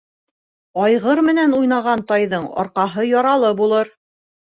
[0.85, 3.93] Айғыр менән уйнаған тайҙың арҡаһы яралы булыр.